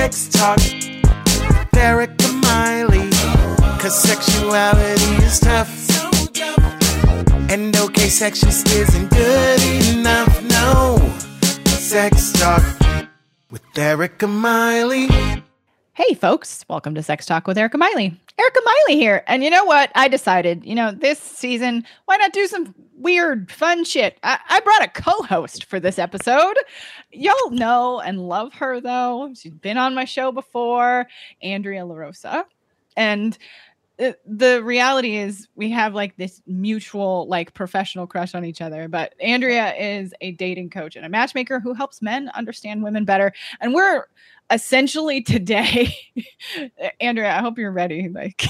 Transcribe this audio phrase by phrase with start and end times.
[0.00, 3.10] Sex Talk with Erica Miley.
[3.78, 5.70] Cause sexuality is tough.
[7.50, 9.62] And okay, sex just isn't good
[9.94, 10.42] enough.
[10.44, 10.96] No.
[11.66, 12.62] Sex Talk
[13.50, 15.08] with Erica Miley.
[15.92, 18.18] Hey, folks, welcome to Sex Talk with Erica Miley.
[18.40, 19.22] Erica Miley here.
[19.26, 19.92] And you know what?
[19.94, 24.18] I decided, you know, this season, why not do some weird, fun shit?
[24.22, 26.54] I, I brought a co host for this episode.
[27.12, 29.30] Y'all know and love her, though.
[29.34, 31.06] She's been on my show before,
[31.42, 32.44] Andrea LaRosa.
[32.96, 33.36] And
[34.00, 38.88] Uh, the reality is we have like this mutual like professional crush on each other
[38.88, 43.32] but andrea is a dating coach and a matchmaker who helps men understand women better.
[43.60, 44.06] And we're
[44.50, 45.94] essentially today
[47.00, 48.44] andrea i hope you're ready like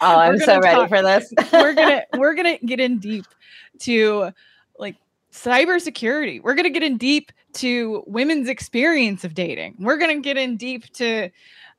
[0.00, 1.30] oh i'm so ready talk, for this.
[1.52, 3.26] we're gonna we're gonna get in deep
[3.80, 4.30] to
[4.78, 4.96] like
[5.34, 6.42] cybersecurity.
[6.42, 9.76] We're gonna get in deep to women's experience of dating.
[9.78, 11.30] We're gonna get in deep to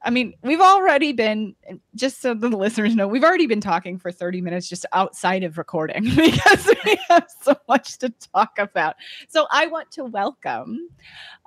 [0.06, 1.56] I mean, we've already been,
[1.96, 5.58] just so the listeners know, we've already been talking for 30 minutes just outside of
[5.58, 8.98] recording because we have so much to talk about.
[9.28, 10.90] So I want to welcome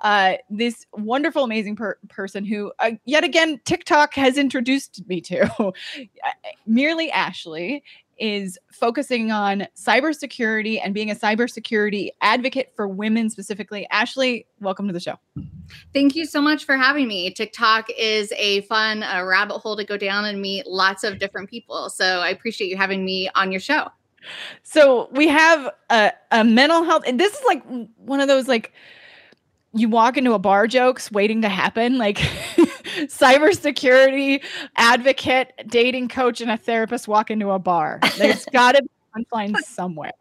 [0.01, 5.71] uh, this wonderful, amazing per- person who, uh, yet again, TikTok has introduced me to,
[6.67, 7.81] Merely Ashley
[8.19, 13.87] is focusing on cybersecurity and being a cybersecurity advocate for women specifically.
[13.91, 15.15] Ashley, welcome to the show.
[15.93, 17.31] Thank you so much for having me.
[17.31, 21.49] TikTok is a fun uh, rabbit hole to go down and meet lots of different
[21.49, 21.89] people.
[21.89, 23.89] So I appreciate you having me on your show.
[24.63, 27.63] So we have a, a mental health, and this is like
[27.97, 28.73] one of those like
[29.73, 32.17] you walk into a bar jokes waiting to happen like
[33.07, 34.43] cybersecurity
[34.75, 37.99] advocate dating coach and a therapist walk into a bar.
[38.17, 40.11] There's got to be punchline somewhere.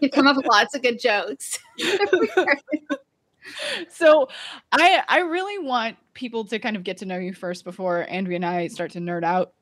[0.00, 1.58] You come up with lots of good jokes.
[3.90, 4.28] So
[4.72, 8.36] i i really want people to kind of get to know you first before andrea
[8.36, 9.52] and i start to nerd out.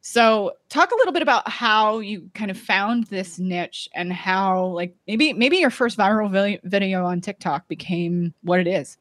[0.00, 4.66] So, talk a little bit about how you kind of found this niche and how,
[4.66, 8.96] like, maybe maybe your first viral video on TikTok became what it is.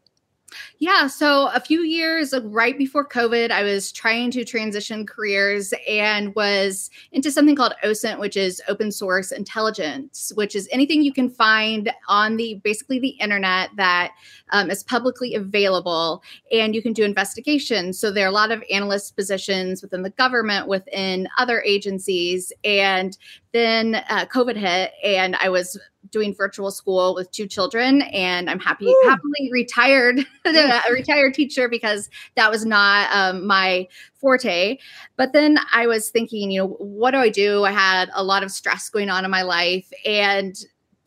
[0.79, 1.07] Yeah.
[1.07, 6.89] So a few years right before COVID, I was trying to transition careers and was
[7.11, 11.91] into something called OSINT, which is open source intelligence, which is anything you can find
[12.07, 14.13] on the basically the internet that
[14.51, 17.99] um, is publicly available and you can do investigations.
[17.99, 22.53] So there are a lot of analyst positions within the government, within other agencies.
[22.63, 23.17] And
[23.57, 25.79] then uh, COVID hit and I was
[26.11, 29.03] doing virtual school with two children and i'm happy Ooh.
[29.05, 34.77] happily retired a retired teacher because that was not um, my forte.
[35.15, 37.65] But then i was thinking you know what do i do?
[37.65, 40.55] I had a lot of stress going on in my life and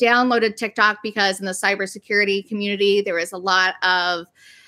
[0.01, 4.27] downloaded tiktok because in the cybersecurity community there was a lot of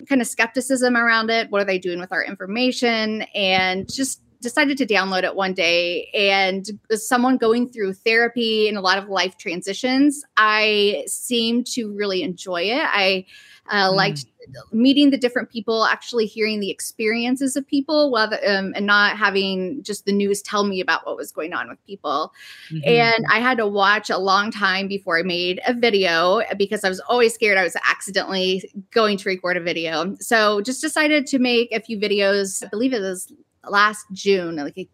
[0.09, 1.51] kind of skepticism around it.
[1.51, 3.23] What are they doing with our information?
[3.35, 8.77] And just decided to download it one day and as someone going through therapy and
[8.77, 13.25] a lot of life transitions i seemed to really enjoy it i
[13.71, 13.95] uh, mm.
[13.95, 14.27] liked
[14.73, 19.81] meeting the different people actually hearing the experiences of people whether, um, and not having
[19.85, 22.33] just the news tell me about what was going on with people
[22.71, 22.81] mm-hmm.
[22.85, 26.89] and i had to watch a long time before i made a video because i
[26.89, 31.39] was always scared i was accidentally going to record a video so just decided to
[31.39, 33.33] make a few videos i believe it was
[33.69, 34.89] last June, like,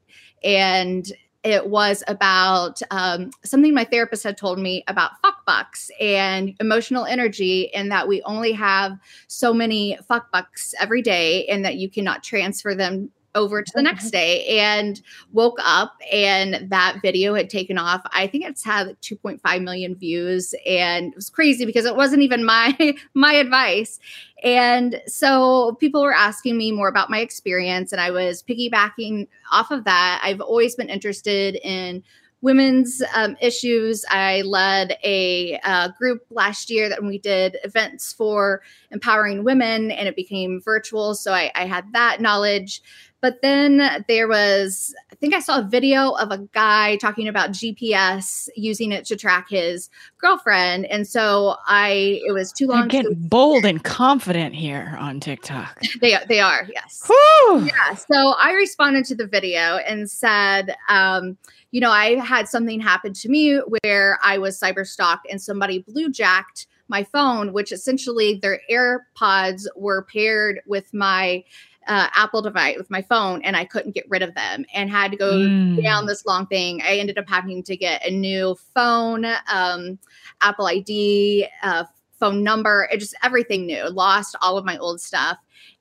[0.45, 1.12] and
[1.45, 7.05] it was about um, something my therapist had told me about fuck bucks and emotional
[7.05, 11.89] energy, and that we only have so many fuck bucks every day, and that you
[11.89, 14.19] cannot transfer them over to the next mm-hmm.
[14.19, 15.00] day and
[15.32, 18.03] woke up and that video had taken off.
[18.12, 22.44] I think it's had 2.5 million views and it was crazy because it wasn't even
[22.44, 22.77] my
[23.15, 24.00] my advice.
[24.43, 29.71] And so people were asking me more about my experience and I was piggybacking off
[29.71, 30.21] of that.
[30.22, 32.03] I've always been interested in
[32.41, 34.04] women's um, issues.
[34.10, 40.09] I led a uh, group last year that we did events for empowering women, and
[40.09, 41.15] it became virtual.
[41.15, 42.83] So I, I had that knowledge.
[43.20, 47.50] But then there was, I think I saw a video of a guy talking about
[47.50, 50.86] GPS using it to track his girlfriend.
[50.86, 52.86] And so I, it was too long.
[52.88, 55.80] Get to- bold and confident here on TikTok.
[56.00, 57.03] they, they are, yes.
[57.06, 57.66] Whew.
[57.66, 57.94] Yeah.
[57.94, 61.36] So I responded to the video and said, um,
[61.72, 65.80] you know, I had something happen to me where I was cyber stalked and somebody
[65.80, 71.44] blue jacked my phone, which essentially their AirPods were paired with my
[71.89, 75.11] uh, Apple device with my phone and I couldn't get rid of them and had
[75.11, 75.83] to go mm.
[75.83, 76.83] down this long thing.
[76.83, 79.99] I ended up having to get a new phone, um,
[80.43, 81.85] Apple ID, uh,
[82.21, 85.39] phone number, it just everything new, lost all of my old stuff.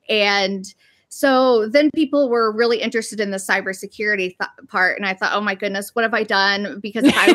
[0.08, 0.64] And
[1.10, 4.98] so then people were really interested in the cybersecurity th- part.
[4.98, 6.80] And I thought, oh my goodness, what have I done?
[6.80, 7.30] Because if I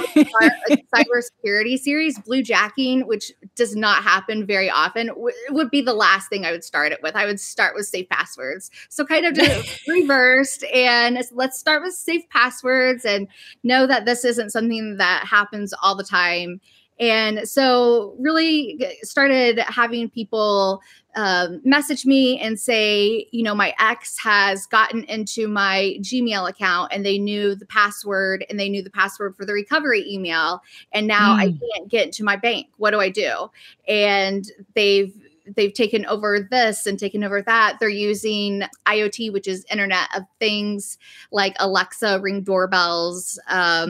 [0.70, 5.94] a cybersecurity series, blue jacking, which does not happen very often, w- would be the
[5.94, 7.16] last thing I would start it with.
[7.16, 8.70] I would start with safe passwords.
[8.90, 13.28] So kind of just reversed and let's start with safe passwords and
[13.64, 16.62] know that this isn't something that happens all the time.
[17.04, 20.82] And so, really started having people
[21.16, 26.94] um, message me and say, you know, my ex has gotten into my Gmail account
[26.94, 30.62] and they knew the password and they knew the password for the recovery email.
[30.94, 31.40] And now mm.
[31.40, 32.68] I can't get into my bank.
[32.78, 33.52] What do I do?
[33.88, 35.14] And they've
[35.56, 37.78] they've taken over this and taken over that.
[37.80, 40.98] They're using IoT, which is Internet of Things,
[41.32, 43.90] like Alexa, Ring doorbells, um,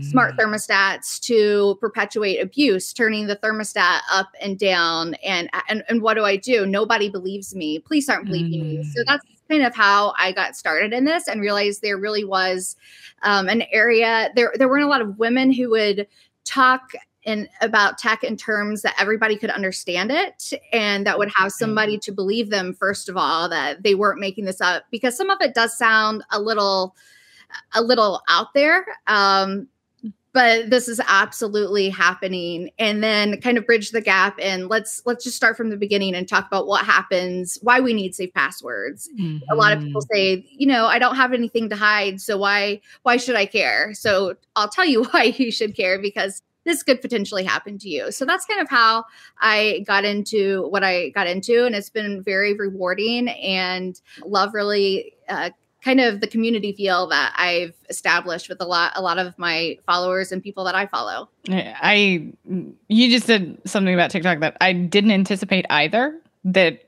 [0.00, 0.04] mm.
[0.04, 5.14] smart thermostats to perpetuate abuse, turning the thermostat up and down.
[5.24, 6.66] And, and and what do I do?
[6.66, 7.78] Nobody believes me.
[7.78, 8.78] Police aren't believing mm.
[8.78, 8.84] me.
[8.84, 9.06] So mm.
[9.06, 12.76] that's kind of how I got started in this and realized there really was
[13.22, 14.30] um, an area.
[14.34, 16.06] There there weren't a lot of women who would
[16.44, 16.92] talk
[17.24, 21.96] in about tech in terms that everybody could understand it and that would have somebody
[21.98, 25.40] to believe them first of all that they weren't making this up because some of
[25.40, 26.96] it does sound a little
[27.74, 29.68] a little out there um,
[30.32, 35.24] but this is absolutely happening and then kind of bridge the gap and let's let's
[35.24, 39.08] just start from the beginning and talk about what happens why we need safe passwords
[39.18, 39.38] mm-hmm.
[39.50, 40.14] a lot of people mm-hmm.
[40.14, 43.92] say you know i don't have anything to hide so why why should i care
[43.94, 48.12] so i'll tell you why you should care because this could potentially happen to you.
[48.12, 49.04] So that's kind of how
[49.40, 51.66] I got into what I got into.
[51.66, 55.50] And it's been very rewarding and love really uh,
[55.84, 59.78] kind of the community feel that I've established with a lot a lot of my
[59.86, 61.28] followers and people that I follow.
[61.48, 62.32] I
[62.88, 66.84] you just said something about TikTok that I didn't anticipate either that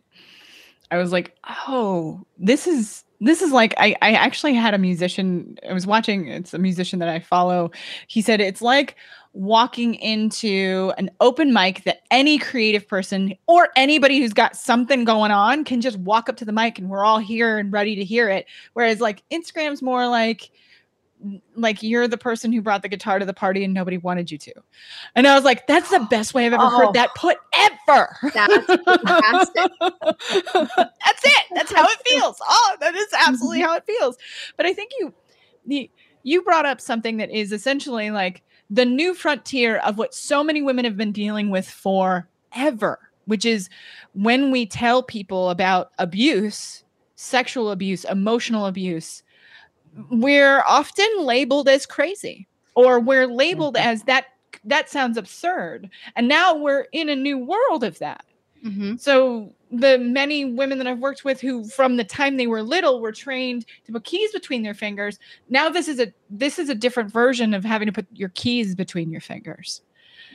[0.90, 1.36] I was like,
[1.66, 6.28] "Oh, this is this is like I, I actually had a musician i was watching
[6.28, 7.70] it's a musician that i follow
[8.06, 8.96] he said it's like
[9.34, 15.32] walking into an open mic that any creative person or anybody who's got something going
[15.32, 18.04] on can just walk up to the mic and we're all here and ready to
[18.04, 18.46] hear it.
[18.74, 20.50] Whereas like Instagram's more like
[21.56, 24.38] like you're the person who brought the guitar to the party and nobody wanted you
[24.38, 24.52] to.
[25.14, 27.20] And I was like, that's the best way I've ever oh, heard that oh.
[27.20, 28.16] put ever.
[28.34, 28.66] That's
[31.06, 31.44] that's it.
[31.54, 32.36] That's how it feels.
[32.46, 33.68] Oh, that is absolutely mm-hmm.
[33.68, 34.16] how it feels.
[34.56, 35.14] But I think you
[35.66, 35.88] you
[36.22, 40.62] you brought up something that is essentially like the new frontier of what so many
[40.62, 43.68] women have been dealing with forever, which is
[44.12, 46.84] when we tell people about abuse,
[47.16, 49.22] sexual abuse, emotional abuse,
[50.10, 53.88] we're often labeled as crazy or we're labeled mm-hmm.
[53.88, 54.26] as that
[54.64, 55.90] that sounds absurd.
[56.16, 58.24] And now we're in a new world of that.
[58.64, 58.96] Mm-hmm.
[58.96, 63.00] So the many women that I've worked with who from the time they were little
[63.00, 65.18] were trained to put keys between their fingers.
[65.48, 68.74] Now this is a this is a different version of having to put your keys
[68.74, 69.82] between your fingers.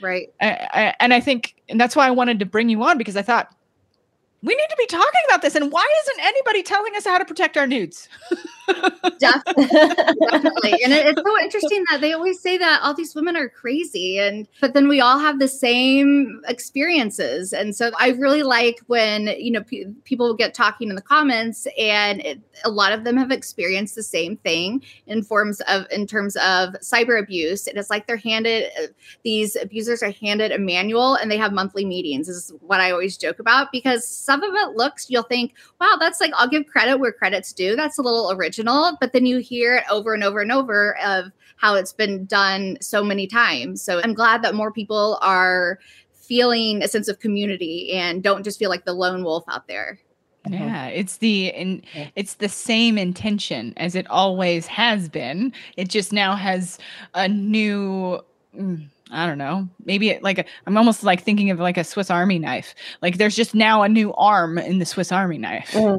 [0.01, 0.31] Right.
[0.39, 3.17] I, I, and I think and that's why I wanted to bring you on because
[3.17, 3.53] I thought
[4.41, 7.25] we need to be talking about this and why isn't anybody telling us how to
[7.25, 8.07] protect our nudes?
[9.19, 9.65] definitely,
[10.31, 10.83] definitely.
[10.83, 14.19] And it, it's so interesting that they always say that all these women are crazy,
[14.19, 17.53] and but then we all have the same experiences.
[17.53, 21.67] And so I really like when you know p- people get talking in the comments,
[21.77, 26.07] and it, a lot of them have experienced the same thing in forms of in
[26.07, 27.67] terms of cyber abuse.
[27.67, 28.87] And It is like they're handed uh,
[29.23, 32.27] these abusers are handed a manual, and they have monthly meetings.
[32.27, 35.97] This is what I always joke about because some of it looks you'll think, wow,
[35.99, 37.75] that's like I'll give credit where credit's due.
[37.75, 40.97] That's a little original original, but then you hear it over and over and over
[40.99, 43.81] of how it's been done so many times.
[43.81, 45.79] So I'm glad that more people are
[46.13, 49.99] feeling a sense of community and don't just feel like the lone wolf out there.
[50.49, 51.83] Yeah, it's the in,
[52.15, 55.51] it's the same intention as it always has been.
[55.75, 56.79] It just now has
[57.13, 58.21] a new
[58.57, 59.67] mm, I don't know.
[59.83, 62.73] Maybe it, like i am almost like thinking of like a Swiss Army knife.
[63.01, 65.71] Like there's just now a new arm in the Swiss Army knife.
[65.71, 65.97] Mm-hmm.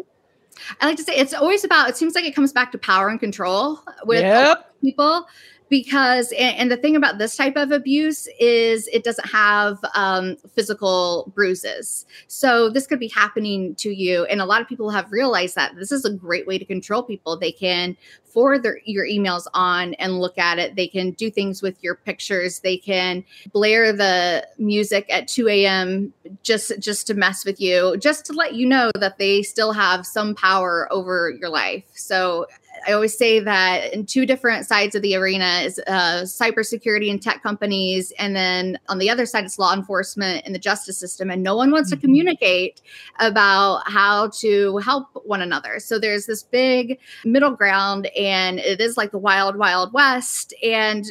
[0.81, 1.89] I like to say it's always about.
[1.89, 4.75] It seems like it comes back to power and control with yep.
[4.81, 5.27] people
[5.71, 11.33] because and, the thing about this type of abuse is it doesn't have um, physical
[11.35, 12.05] bruises.
[12.27, 15.77] So this could be happening to you and a lot of people have realized that
[15.77, 17.39] this is a great way to control people.
[17.39, 20.77] They can forward their, your emails on and look at it.
[20.77, 22.61] They can do things with your pictures.
[22.61, 26.13] They can blare the music at 2 a.m
[26.43, 30.07] just just to mess with you just to let you know that they still have
[30.07, 31.85] some power over your life.
[31.95, 32.47] So
[32.87, 37.23] I always say that in two different sides of the arena is uh, cybersecurity and
[37.23, 41.31] tech companies, and then on the other side it's law enforcement and the justice system,
[41.31, 42.01] and no one wants mm-hmm.
[42.01, 42.83] to communicate
[43.19, 45.79] about how to help one another.
[45.81, 51.07] So there's this big middle ground, and it is like the wild, wild west, and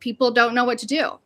[0.00, 1.18] people don't know what to do.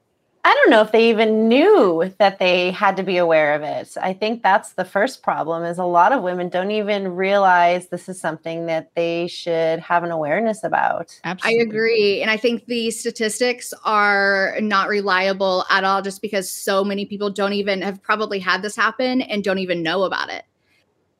[0.45, 3.97] I don't know if they even knew that they had to be aware of it.
[4.03, 8.09] I think that's the first problem is a lot of women don't even realize this
[8.09, 11.17] is something that they should have an awareness about.
[11.23, 11.61] Absolutely.
[11.61, 12.23] I agree.
[12.23, 17.31] And I think the statistics are not reliable at all just because so many people
[17.31, 20.45] don't even have probably had this happen and don't even know about it.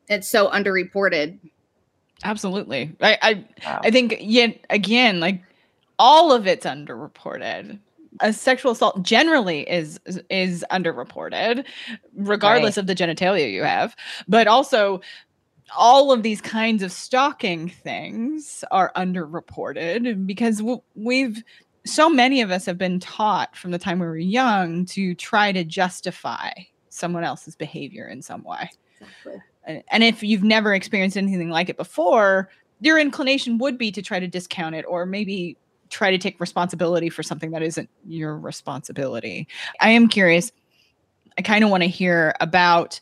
[0.09, 1.39] It's so underreported.
[2.25, 2.93] Absolutely.
[2.99, 3.81] I I, wow.
[3.85, 5.41] I think yet again, like
[5.97, 7.79] all of it's underreported
[8.21, 11.65] a sexual assault generally is is underreported
[12.15, 12.81] regardless right.
[12.81, 13.95] of the genitalia you have
[14.27, 15.01] but also
[15.75, 20.61] all of these kinds of stalking things are underreported because
[20.95, 21.43] we've
[21.85, 25.51] so many of us have been taught from the time we were young to try
[25.51, 26.51] to justify
[26.89, 29.41] someone else's behavior in some way exactly.
[29.89, 32.49] and if you've never experienced anything like it before
[32.81, 35.57] your inclination would be to try to discount it or maybe
[35.93, 39.47] try to take responsibility for something that isn't your responsibility.
[39.79, 40.51] I am curious.
[41.37, 42.99] I kind of want to hear about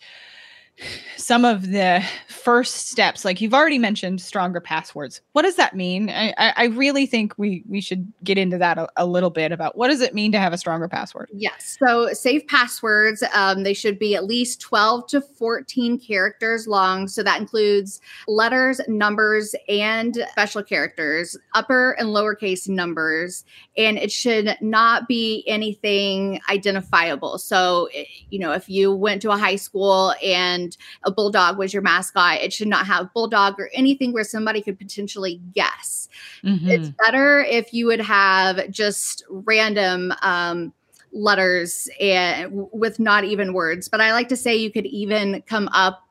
[1.17, 5.21] some of the first steps like you've already mentioned stronger passwords.
[5.33, 6.09] What does that mean?
[6.09, 9.77] I, I really think we we should get into that a, a, little bit about
[9.77, 11.29] what does it mean to have a stronger password?
[11.33, 11.77] Yes.
[11.79, 17.07] So safe passwords um, they should be at least 12 to 14 characters long.
[17.07, 23.45] So that includes letters numbers and special characters upper and lowercase numbers.
[23.77, 27.37] And it should not be anything identifiable.
[27.37, 31.57] So eh, you know if you went to a high school and and a bulldog
[31.57, 36.09] was your mascot, it should not have bulldog or anything where somebody could potentially guess.
[36.43, 36.69] Mm-hmm.
[36.69, 40.73] It's better if you would have just random um,
[41.11, 43.89] letters and with not even words.
[43.89, 46.07] But I like to say you could even come up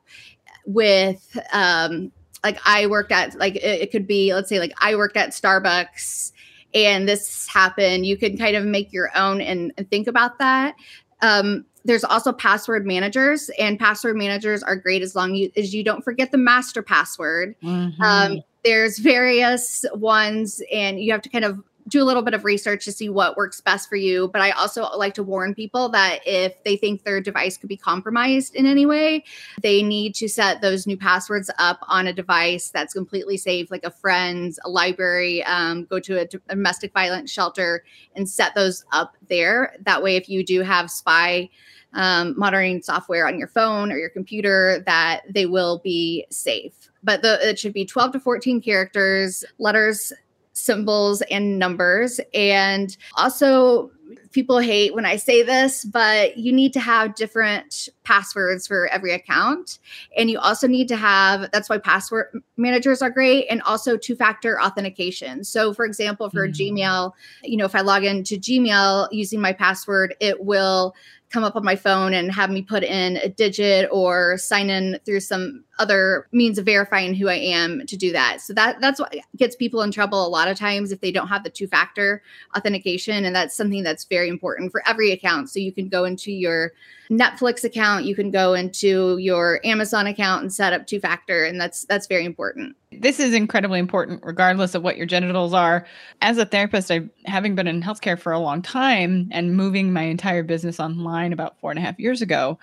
[0.65, 2.11] with um,
[2.43, 5.29] like I worked at like it, it could be let's say like I worked at
[5.29, 6.31] Starbucks
[6.73, 8.05] and this happened.
[8.05, 10.75] You can kind of make your own and, and think about that.
[11.21, 16.03] Um, there's also password managers and password managers are great as long as you don't
[16.03, 18.01] forget the master password mm-hmm.
[18.01, 22.45] um, there's various ones and you have to kind of do a little bit of
[22.45, 24.29] research to see what works best for you.
[24.29, 27.77] But I also like to warn people that if they think their device could be
[27.77, 29.23] compromised in any way,
[29.61, 33.83] they need to set those new passwords up on a device that's completely safe, like
[33.83, 37.83] a friend's, a library, um, go to a, domestic violence shelter
[38.15, 39.75] and set those up there.
[39.81, 41.49] That way, if you do have spy,
[41.93, 46.89] um, monitoring software on your phone or your computer, that they will be safe.
[47.03, 50.13] But the, it should be 12 to 14 characters, letters,
[50.53, 52.19] symbols and numbers.
[52.33, 53.91] And also,
[54.31, 59.13] people hate when I say this, but you need to have different passwords for every
[59.13, 59.79] account.
[60.17, 62.27] And you also need to have that's why password
[62.57, 65.43] managers are great and also two factor authentication.
[65.43, 66.77] So, for example, for mm-hmm.
[66.77, 67.11] Gmail,
[67.43, 70.95] you know, if I log into Gmail using my password, it will
[71.31, 74.99] come up on my phone and have me put in a digit or sign in
[75.05, 78.41] through some other means of verifying who I am to do that.
[78.41, 81.29] So that that's what gets people in trouble a lot of times if they don't
[81.29, 82.21] have the two factor
[82.55, 85.49] authentication and that's something that's very important for every account.
[85.49, 86.73] So you can go into your
[87.09, 91.59] Netflix account, you can go into your Amazon account and set up two factor and
[91.59, 92.75] that's that's very important.
[92.91, 95.85] This is incredibly important regardless of what your genitals are.
[96.21, 100.03] As a therapist, I having been in healthcare for a long time and moving my
[100.03, 102.59] entire business online about four and a half years ago,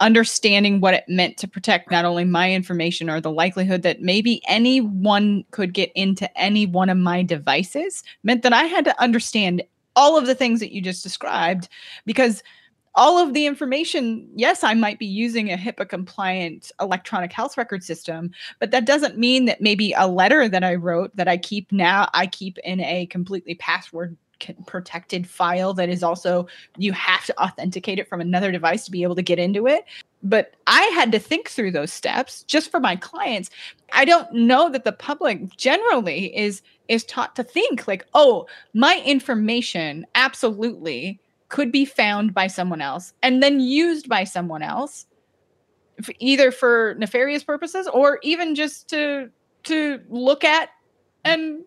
[0.00, 4.42] understanding what it meant to protect not only my information or the likelihood that maybe
[4.48, 9.62] anyone could get into any one of my devices meant that I had to understand
[9.94, 11.68] all of the things that you just described
[12.04, 12.42] because
[12.94, 17.82] all of the information, yes, I might be using a HIPAA compliant electronic health record
[17.82, 21.72] system, but that doesn't mean that maybe a letter that I wrote that I keep
[21.72, 24.16] now, I keep in a completely password
[24.66, 26.46] protected file that is also,
[26.76, 29.84] you have to authenticate it from another device to be able to get into it.
[30.22, 33.50] But I had to think through those steps just for my clients.
[33.92, 39.00] I don't know that the public generally is is taught to think like, oh, my
[39.06, 41.20] information absolutely
[41.52, 45.06] could be found by someone else and then used by someone else
[46.18, 49.28] either for nefarious purposes or even just to
[49.62, 50.70] to look at
[51.24, 51.62] and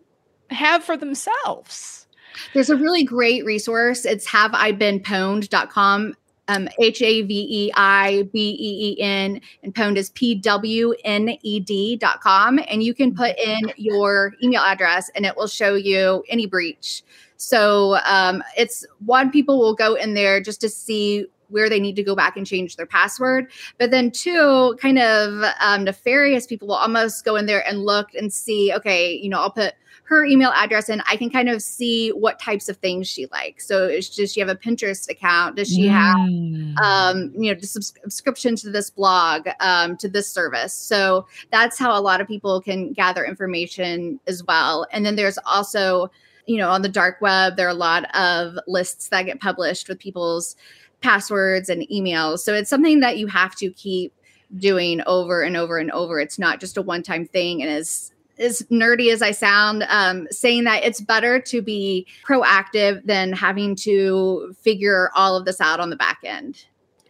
[0.50, 2.08] have for themselves.
[2.52, 4.04] There's a really great resource.
[4.04, 6.14] It's have i been pwned.com
[6.48, 10.94] um, H A V E I B E E N, and Pwned is P W
[11.04, 12.60] N E D dot com.
[12.68, 17.02] And you can put in your email address and it will show you any breach.
[17.36, 21.96] So um, it's one, people will go in there just to see where they need
[21.96, 23.50] to go back and change their password.
[23.78, 28.14] But then, two, kind of um, nefarious people will almost go in there and look
[28.14, 29.74] and see, okay, you know, I'll put
[30.08, 33.66] her email address and I can kind of see what types of things she likes.
[33.66, 35.56] So does she have a Pinterest account?
[35.56, 36.78] Does she have Mm.
[36.80, 40.72] um, you know, the subscription to this blog, um, to this service.
[40.72, 44.86] So that's how a lot of people can gather information as well.
[44.92, 46.10] And then there's also,
[46.46, 49.88] you know, on the dark web, there are a lot of lists that get published
[49.88, 50.54] with people's
[51.00, 52.40] passwords and emails.
[52.40, 54.12] So it's something that you have to keep
[54.56, 56.20] doing over and over and over.
[56.20, 57.62] It's not just a one time thing.
[57.62, 63.04] And as as nerdy as I sound, um, saying that it's better to be proactive
[63.04, 66.64] than having to figure all of this out on the back end.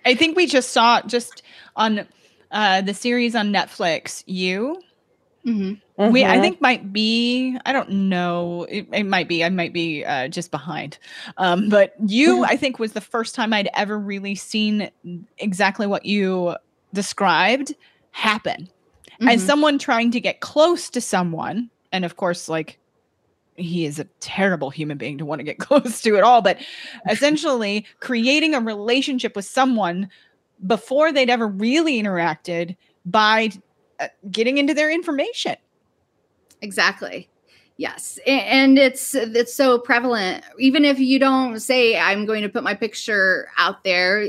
[0.05, 1.43] I think we just saw just
[1.75, 2.07] on
[2.53, 4.23] uh, the series on Netflix.
[4.27, 4.81] You,
[5.45, 6.11] Mm-hmm.
[6.11, 6.41] we I Mhm.
[6.41, 7.57] think might be.
[7.65, 8.65] I don't know.
[8.69, 9.45] It, it might be.
[9.45, 10.99] I might be uh, just behind.
[11.37, 14.91] Um, but you, I think, was the first time I'd ever really seen
[15.39, 16.57] exactly what you
[16.93, 17.77] described
[18.11, 18.69] happen.
[19.23, 19.47] As Mhm.
[19.47, 22.79] someone trying to get close to someone and of course like
[23.57, 26.59] he is a terrible human being to want to get close to at all but
[27.11, 30.09] essentially creating a relationship with someone
[30.67, 33.51] before they'd ever really interacted by
[34.01, 35.57] uh, getting into their information
[36.63, 37.29] Exactly.
[37.79, 40.43] Yes, and it's it's so prevalent.
[40.59, 44.27] Even if you don't say I'm going to put my picture out there,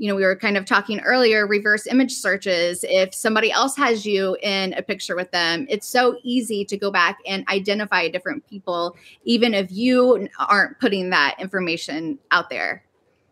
[0.00, 2.86] you know, we were kind of talking earlier reverse image searches.
[2.88, 6.90] If somebody else has you in a picture with them, it's so easy to go
[6.90, 12.82] back and identify different people even if you aren't putting that information out there.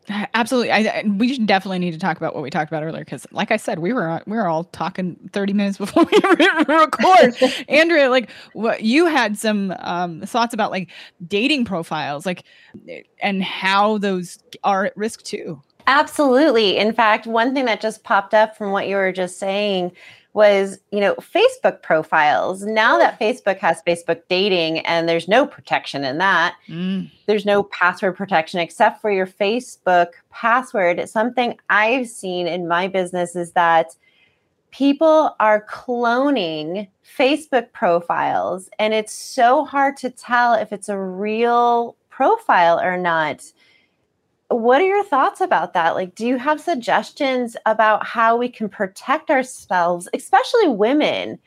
[0.35, 3.27] absolutely I, I- we definitely need to talk about what we talked about earlier because
[3.31, 6.19] like i said we were we were all talking 30 minutes before we
[6.69, 7.37] record
[7.69, 10.91] andrea like what you had some um thoughts about like
[11.27, 12.45] dating profiles like
[13.21, 16.77] and how those are at risk too Absolutely.
[16.77, 19.93] In fact, one thing that just popped up from what you were just saying
[20.35, 22.63] was, you know, Facebook profiles.
[22.63, 27.11] Now that Facebook has Facebook dating and there's no protection in that, Mm.
[27.27, 31.09] there's no password protection except for your Facebook password.
[31.09, 33.97] Something I've seen in my business is that
[34.71, 36.87] people are cloning
[37.17, 43.43] Facebook profiles and it's so hard to tell if it's a real profile or not.
[44.49, 45.95] What are your thoughts about that?
[45.95, 51.39] Like, do you have suggestions about how we can protect ourselves, especially women?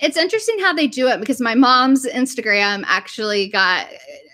[0.00, 3.86] It's interesting how they do it because my mom's Instagram actually got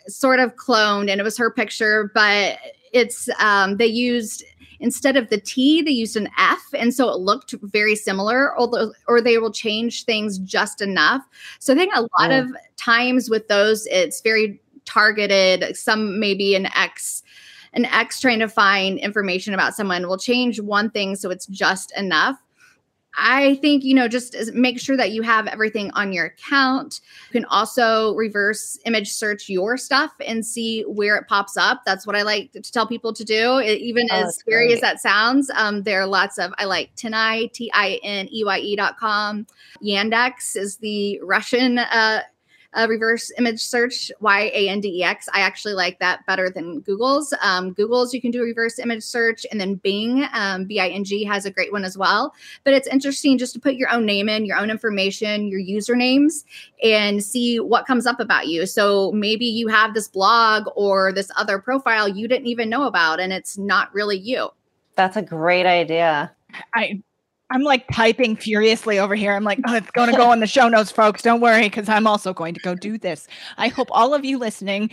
[0.09, 2.59] sort of cloned and it was her picture, but
[2.93, 4.43] it's um, they used
[4.81, 8.59] instead of the T, they used an F, and so it looked very similar.
[8.59, 11.23] Although, or they will change things just enough.
[11.59, 12.41] So I think a lot Mm.
[12.51, 15.77] of times with those, it's very targeted.
[15.77, 17.23] Some maybe an X
[17.73, 21.97] an X trying to find information about someone will change one thing so it's just
[21.97, 22.37] enough.
[23.21, 27.01] I think, you know, just make sure that you have everything on your account.
[27.31, 31.83] You can also reverse image search your stuff and see where it pops up.
[31.85, 33.59] That's what I like to tell people to do.
[33.59, 36.95] It, even Oh, as scary as that sounds, um, there are lots of, I like
[36.95, 39.47] Tineye, T I N E Y E dot com.
[39.83, 42.21] Yandex is the Russian uh,
[42.75, 45.29] uh, reverse image search, Y A N D E X.
[45.33, 47.35] I actually like that better than Google's.
[47.43, 50.89] Um, Google's, you can do a reverse image search, and then Bing, um, B I
[50.89, 52.35] N G, has a great one as well.
[52.65, 56.45] But it's interesting just to put your own name in, your own information, your usernames,
[56.83, 58.67] and see what comes up about you.
[58.67, 63.21] So maybe you have this blog or this other profile you didn't even know about,
[63.21, 64.51] and it's not really you.
[64.95, 66.33] That's a great idea.
[66.75, 67.03] I
[67.51, 69.35] I'm like typing furiously over here.
[69.35, 71.23] I'm like, oh, it's going to go in the show notes, folks.
[71.23, 73.27] Don't worry, because I'm also going to go do this.
[73.57, 74.91] I hope all of you listening,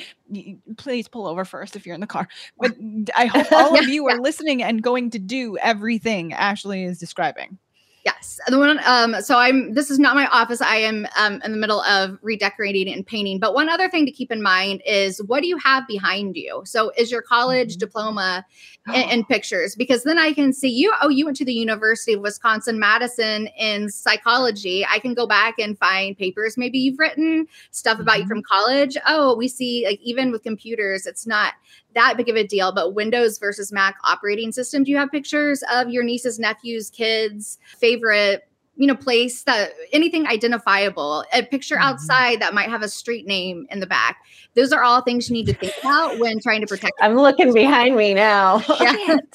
[0.78, 2.28] please pull over first if you're in the car.
[2.58, 2.76] But
[3.16, 7.58] I hope all of you are listening and going to do everything Ashley is describing.
[8.06, 8.40] Yes.
[8.48, 10.62] The one um so I'm this is not my office.
[10.62, 13.40] I am um in the middle of redecorating and painting.
[13.40, 16.62] But one other thing to keep in mind is what do you have behind you?
[16.66, 17.80] So is your college Mhm.
[17.80, 18.46] diploma
[18.94, 19.76] in, in pictures?
[19.76, 23.48] Because then I can see you, oh, you went to the University of Wisconsin Madison
[23.58, 24.86] in psychology.
[24.88, 28.28] I can go back and find papers maybe you've written, stuff about you Mhm.
[28.28, 28.98] from college.
[29.08, 31.54] Oh, we see like even with computers, it's not
[31.96, 34.84] that big of a deal, but Windows versus Mac operating system.
[34.84, 40.28] Do you have pictures of your nieces, nephews, kids, favorite, you know, place that anything
[40.28, 41.84] identifiable, a picture Mhm.
[41.84, 44.18] outside that might have a street name in the back?
[44.56, 46.94] Those are all things you need to think about when trying to protect.
[47.02, 48.62] I'm looking behind me now.
[48.80, 49.18] Yeah.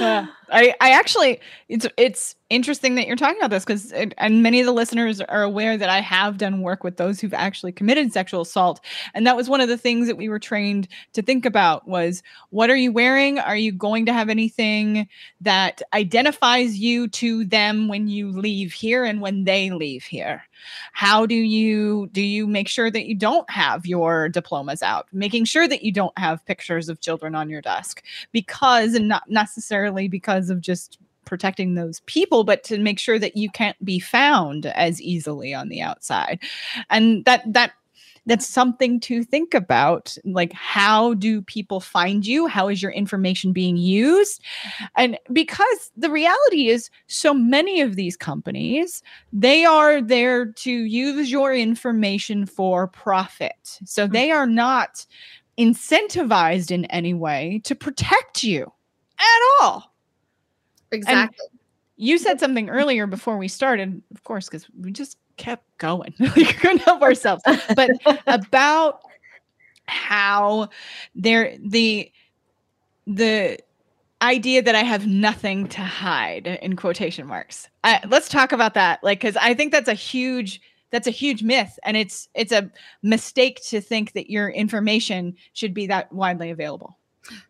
[0.00, 0.26] Yeah.
[0.50, 4.66] I, I actually it's it's interesting that you're talking about this because and many of
[4.66, 8.40] the listeners are aware that I have done work with those who've actually committed sexual
[8.40, 8.80] assault.
[9.14, 12.22] And that was one of the things that we were trained to think about was
[12.50, 13.38] what are you wearing?
[13.38, 15.08] Are you going to have anything
[15.40, 20.42] that identifies you to them when you leave here and when they leave here?
[20.92, 25.06] How do you do you make sure that you don't have your diplomas out?
[25.12, 29.30] Making sure that you don't have pictures of children on your desk because and not
[29.30, 30.98] necessarily because of just
[31.30, 35.68] protecting those people but to make sure that you can't be found as easily on
[35.68, 36.40] the outside.
[36.90, 37.72] And that that
[38.26, 42.46] that's something to think about like how do people find you?
[42.48, 44.42] How is your information being used?
[44.96, 51.30] And because the reality is so many of these companies they are there to use
[51.30, 53.78] your information for profit.
[53.84, 54.12] So Mm.
[54.12, 55.06] they are not
[55.58, 58.72] incentivized in any way to protect you
[59.18, 59.90] at all
[60.92, 61.46] Exactly.
[61.96, 66.14] you said something earlier before we started, of course, because we just kept going.
[66.36, 67.42] we couldn't help ourselves.
[67.74, 67.90] But
[68.26, 69.00] about
[69.86, 70.68] how
[71.14, 72.10] there the
[73.06, 73.58] the
[74.22, 77.68] idea that I have nothing to hide in quotation marks.
[77.82, 79.02] I, let's talk about that.
[79.02, 82.70] Like, because I think that's a huge that's a huge myth, and it's it's a
[83.02, 86.98] mistake to think that your information should be that widely available.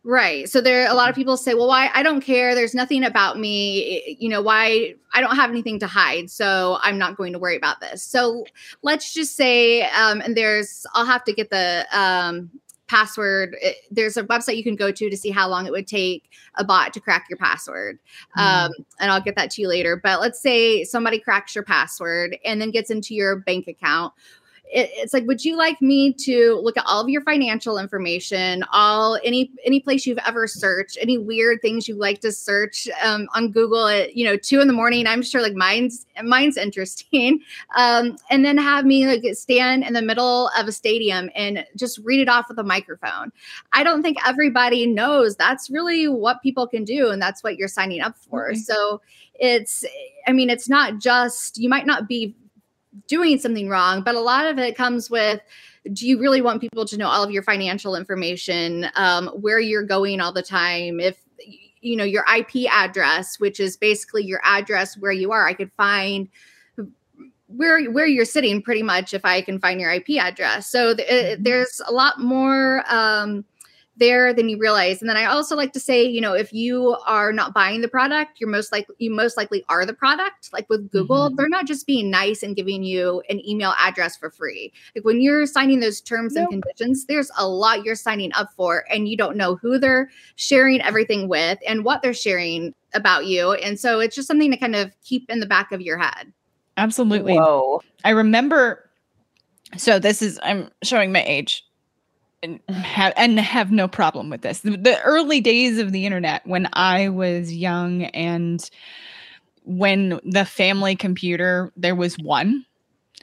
[0.04, 0.48] Right.
[0.48, 2.54] So there a lot of people say, well, why I don't care.
[2.54, 4.16] There's nothing about me.
[4.18, 6.30] You know, why I don't have anything to hide.
[6.30, 8.02] So I'm not going to worry about this.
[8.02, 8.44] So
[8.82, 12.50] let's just say, um, and there's, I'll have to get the um,
[12.88, 13.56] password.
[13.60, 16.30] It- there's a website you can go to to see how long it would take
[16.56, 17.98] a bot to crack your password.
[18.36, 19.96] Um, and I'll get that to you later.
[19.96, 24.12] But let's say somebody cracks your password and then gets into your bank account
[24.72, 28.64] it, it's like would you like me to look at all of your financial information
[28.72, 33.28] all any any place you've ever searched any weird things you like to search um,
[33.34, 35.06] on google at you know two in the morning?
[35.06, 37.40] I'm sure like mine's mine's interesting.
[37.76, 41.98] Um, and then have me like stand in the middle of a stadium and just
[42.02, 43.32] read it off with a microphone.
[43.72, 47.68] I don't think everybody knows that's really what people can do and that's what you're
[47.68, 48.50] signing up for.
[48.50, 48.58] Okay.
[48.58, 49.00] so
[49.34, 49.84] it's
[50.26, 52.36] i mean it's not just you might not be
[53.06, 55.40] doing something wrong but a lot of it comes with
[55.92, 59.82] do you really want people to know all of your financial information um, where you're
[59.82, 61.00] going all the time?
[61.00, 61.16] If
[61.80, 65.46] you know your ip address which is basically your address where you are.
[65.48, 66.28] I could find
[67.46, 70.70] where where you're sitting pretty much if i can find your ip address.
[70.70, 71.44] So th- Mhm.
[71.44, 73.44] there's a lot more um,
[74.00, 75.00] there than you realize.
[75.00, 77.88] And then I also like to say, you know, if you are not buying the
[77.88, 80.52] product, you're most likely you most likely are the product.
[80.52, 81.36] Like with Google, mm-hmm.
[81.36, 84.72] they're not just being nice and giving you an email address for free.
[84.96, 86.48] Like when you're signing those terms Nope.
[86.50, 90.10] and conditions, there's a lot you're signing up for and you don't know who they're
[90.34, 93.52] sharing everything with and what they're sharing about you.
[93.52, 96.32] And so it's just something to kind of keep in the back of your head.
[96.76, 97.34] Absolutely.
[97.34, 97.82] Whoa.
[98.04, 98.88] I remember.
[99.76, 101.64] So this is I'm showing my age,
[102.42, 104.60] and have and have no problem with this.
[104.60, 108.68] The, the early days of the internet, when I was young, and
[109.64, 112.64] when the family computer there was one,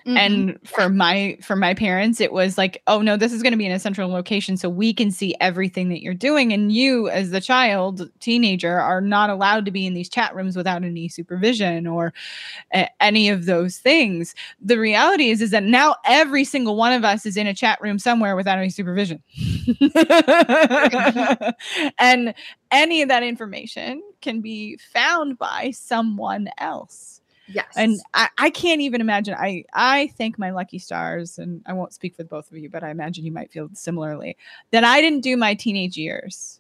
[0.06, 0.18] Mhm.
[0.18, 3.58] and for my for my parents it was like oh no this is going to
[3.58, 7.10] be in a central location so we can see everything that you're doing and you
[7.10, 11.10] as the child teenager are not allowed to be in these chat rooms without any
[11.10, 12.14] supervision or
[13.00, 14.36] any of those things.
[14.62, 17.80] The reality is is that now every single one of us is in a chat
[17.82, 19.22] room somewhere without any supervision.
[22.00, 22.34] And
[22.72, 27.66] any of that information can be found by someone else yes.
[27.76, 31.94] and I, I can't even imagine i i thank my lucky stars and i won't
[31.94, 34.38] speak for both of you but i imagine you might feel similarly
[34.72, 36.60] that i didn't do my teenage years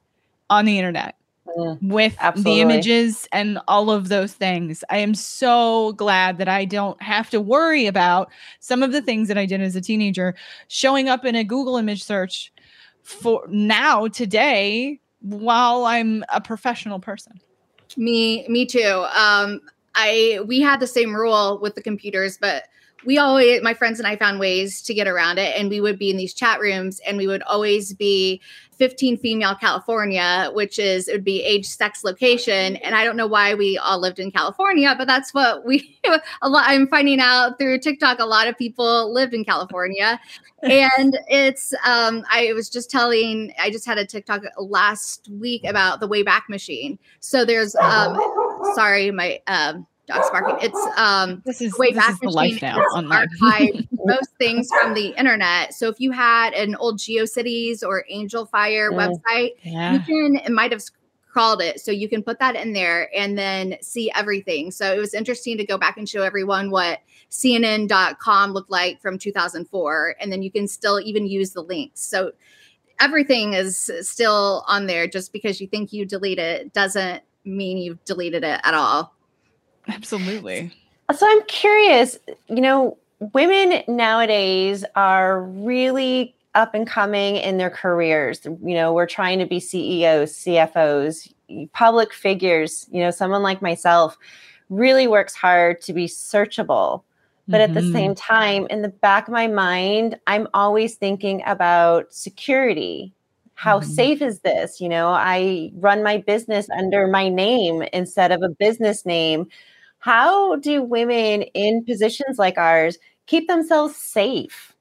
[0.50, 1.16] on the internet
[1.58, 1.82] Mm.
[1.82, 2.56] with Absolutely.
[2.56, 7.30] the images and all of those things i am so glad that i don't have
[7.30, 10.36] to worry about some of the things that i did as a teenager
[10.68, 12.52] showing up in a google image search
[13.02, 17.40] for now today while i'm a professional person
[17.96, 19.06] Me, me too.
[19.16, 19.62] Um,
[19.98, 22.64] I we had the same rule with the computers, but
[23.06, 26.00] we always my friends and I found ways to get around it, and we would
[26.00, 28.42] be in these chat rooms, and we would always be
[28.78, 33.28] 15 female California, which is it would be age, sex, location, and I don't know
[33.28, 36.00] why we all lived in California, but that's what we
[36.42, 36.66] a lot.
[36.68, 40.20] I'm finding out through TikTok, a lot of people lived in California,
[40.64, 46.00] and it's um i was just telling i just had a tiktok last week about
[46.00, 48.16] the wayback machine so there's um
[48.76, 53.28] sorry my um dog's barking it's um this is, way back the life now online
[54.06, 58.96] most things from the internet so if you had an old geocities or Angelfire Mm.
[58.96, 59.52] website
[59.94, 60.82] you can it might have
[61.38, 61.80] crawled it.
[61.80, 64.72] So you can put that in there and then see everything.
[64.72, 69.20] So it was interesting to go back and show everyone what CNN.com looked like from
[69.20, 70.16] 2004.
[70.20, 72.02] And then you can still even use the links.
[72.02, 72.32] So
[73.00, 75.06] everything is still on there.
[75.08, 79.14] Just because you think you delete it doesn't mean you've deleted it at all.
[79.88, 80.72] Absolutely.
[81.16, 82.98] So I'm curious, you know,
[83.34, 88.44] women nowadays are really up and coming in their careers.
[88.44, 91.32] You know, we're trying to be CEOs, CFOs,
[91.72, 92.88] public figures.
[92.92, 94.18] You know, someone like myself
[94.70, 97.04] really works hard to be searchable.
[97.48, 97.64] But mm-hmm.
[97.64, 97.94] at the mm-hmm.
[97.94, 103.14] same time, in the back of my mind, I'm always thinking about security.
[103.58, 103.90] How mm-hmm.
[103.90, 104.80] safe is this?
[104.80, 109.48] You know, I run my business under my name instead of a business name.
[109.98, 114.76] How do women in positions like ours keep themselves safe?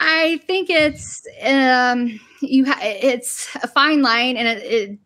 [0.00, 2.66] I think it's um, you.
[2.66, 4.98] Ha- it's a fine line, and it, it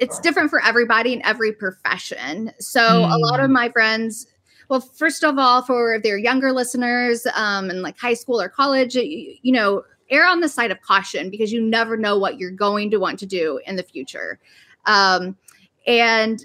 [0.00, 2.52] it's different for everybody in every profession.
[2.58, 3.12] So mm.
[3.12, 3.54] a lot of mm.
[3.54, 4.26] my friends
[4.70, 8.94] well, first of all, for their younger listeners um, in like high school or college,
[8.94, 12.50] you, you know, err on the side of caution because you never know what you're
[12.50, 14.38] going to want to do in the future.
[14.86, 15.36] Um,
[15.86, 16.44] and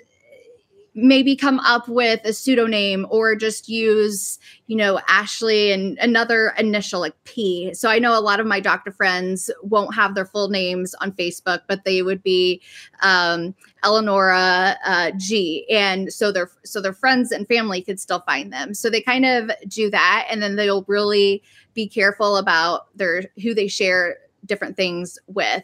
[0.95, 7.01] maybe come up with a pseudonym or just use, you know, Ashley and another initial
[7.01, 7.73] like P.
[7.73, 11.11] So I know a lot of my doctor friends won't have their full names on
[11.11, 12.61] Facebook, but they would be
[13.03, 13.53] um,
[13.83, 15.67] Eleonora uh, G.
[15.69, 18.73] And so their so their friends and family could still find them.
[18.73, 23.53] So they kind of do that, and then they'll really be careful about their who
[23.53, 25.63] they share different things with.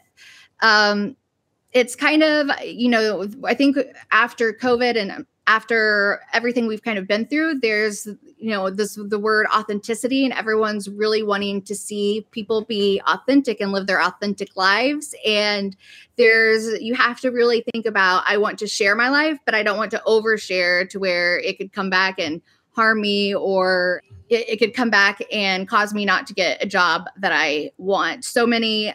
[0.62, 1.16] Um,
[1.74, 3.78] it's kind of you know i think
[4.12, 8.08] after covid and after everything we've kind of been through there's
[8.42, 13.62] you know this the word authenticity and everyone's really wanting to see people be authentic
[13.62, 15.14] and live their authentic lives.
[15.26, 15.76] And
[16.18, 19.64] there's you have to really think about i want to share my life but i
[19.64, 22.42] don't want to overshare to where it could come back and
[22.76, 26.68] harm me or it, it could come back and cause me not to get a
[26.68, 28.26] job that i want.
[28.26, 28.94] So many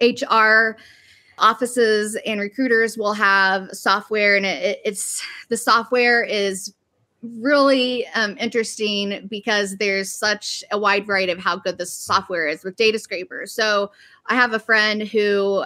[0.00, 0.76] hr
[1.38, 6.74] offices and recruiters will have software and it, it's the software is
[7.22, 12.64] really um, interesting because there's such a wide variety of how good the software is
[12.64, 13.52] with data scrapers.
[13.52, 13.90] So
[14.28, 15.64] i have a friend who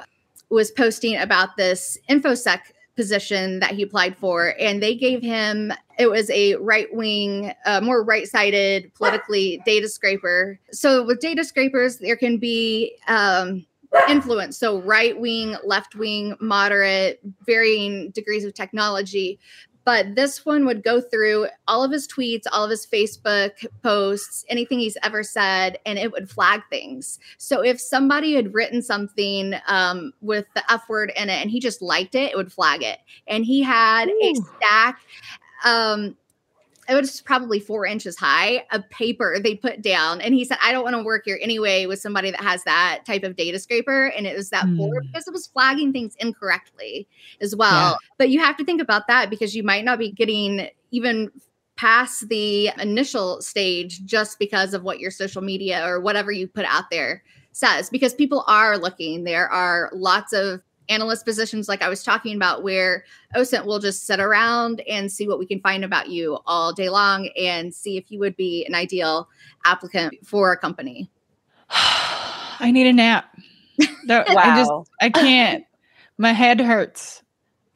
[0.51, 2.61] was posting about this infosec
[2.97, 7.81] position that he applied for and they gave him it was a right wing uh,
[7.81, 10.59] more right sided politically data scraper.
[10.73, 13.65] So with data scrapers there can be um,
[14.09, 14.59] influence.
[14.59, 19.39] So right wing, left wing, moderate, varying degrees of technology.
[19.85, 24.45] But this one would go through all of his tweets, all of his Facebook posts,
[24.51, 27.19] anything he's ever said, and it would flag things.
[27.39, 31.59] So if somebody had written something um, with the F word in it and he
[31.59, 32.99] just liked it, it would flag it.
[33.27, 34.21] And he had Ooh.
[34.23, 35.01] a stack.
[35.65, 36.17] Um,
[36.89, 40.21] it was probably four inches high of paper they put down.
[40.23, 43.05] And he said, I don't want to work here anyway with somebody that has that
[43.05, 44.07] type of data scraper.
[44.07, 44.79] And it was that mm.
[44.79, 47.07] board because it was flagging things incorrectly
[47.41, 47.91] as well.
[47.91, 47.97] Yeah.
[48.17, 51.31] But you have to think about that because you might not be getting even
[51.77, 56.65] past the initial stage just because of what your social media or whatever you put
[56.65, 57.23] out there
[57.53, 62.37] says because people are looking there are lots of analyst positions like I was talking
[62.37, 66.39] about, where OSINT will just sit around and see what we can find about you
[66.47, 69.29] all day long and see if you would be an ideal
[69.65, 71.11] applicant for a company.
[71.71, 73.27] I need a nap.
[74.09, 74.25] wow.
[74.27, 75.65] I just I can't.
[76.17, 77.23] My head hurts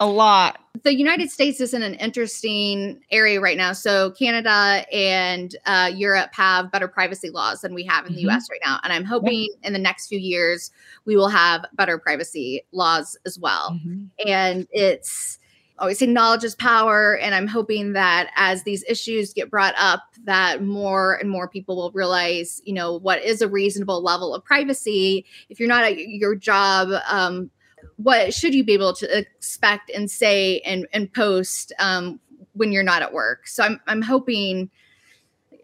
[0.03, 3.73] a lot the United States is in an interesting area right now.
[3.73, 8.17] So Canada and uh, Europe have better privacy laws than we have in mm-hmm.
[8.17, 8.49] the U.S.
[8.51, 9.69] right now, and I'm hoping yeah.
[9.69, 10.71] in the next few years
[11.05, 13.73] we will have better privacy laws as well.
[13.73, 14.05] Mm-hmm.
[14.27, 15.39] And it's
[15.79, 20.63] always knowledge is power, and I'm hoping that as these issues get brought up, that
[20.63, 25.27] more and more people will realize, you know, what is a reasonable level of privacy.
[25.49, 26.89] If you're not at your job.
[27.09, 27.51] Um,
[27.97, 32.21] what should you be able to expect and say and, and post um,
[32.55, 33.47] when you're not at work?
[33.47, 34.71] So I'm, I'm hoping,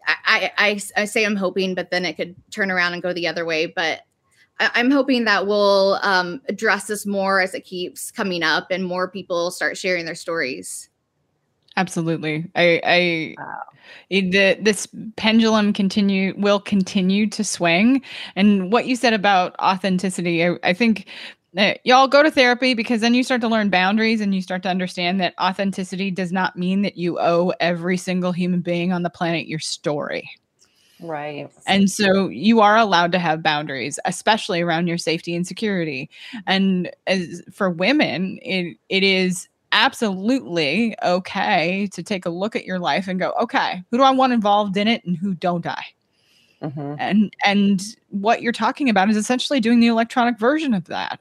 [0.07, 3.27] I, I, I say I'm hoping, but then it could turn around and go the
[3.27, 3.65] other way.
[3.65, 4.01] But
[4.59, 8.83] I, am hoping that we'll um, address this more as it keeps coming up and
[8.83, 10.89] more people start sharing their stories.
[11.77, 12.49] Absolutely.
[12.55, 13.61] I, I wow.
[14.09, 18.01] the this pendulum continue will continue to swing.
[18.35, 21.07] And what you said about authenticity, I, I think
[21.83, 24.69] y'all go to therapy because then you start to learn boundaries and you start to
[24.69, 29.09] understand that authenticity does not mean that you owe every single human being on the
[29.09, 30.29] planet your story.
[30.99, 31.49] Right.
[31.65, 36.09] And so you are allowed to have boundaries, especially around your safety and security.
[36.45, 42.79] And as for women, it it is absolutely okay to take a look at your
[42.79, 45.83] life and go, okay, who do I want involved in it and who don't I?
[46.61, 46.99] Mhm.
[46.99, 51.19] And and what you're talking about is essentially doing the electronic version of that.